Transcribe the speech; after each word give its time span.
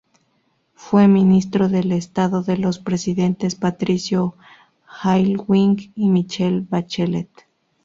Fue 0.73 1.07
ministro 1.07 1.69
de 1.69 1.81
Estado 1.95 2.41
de 2.41 2.57
los 2.57 2.79
presidentes 2.79 3.53
Patricio 3.53 4.33
Aylwin 5.03 5.93
y 5.95 6.09
Michelle 6.09 6.65
Bachelet. 6.67 7.29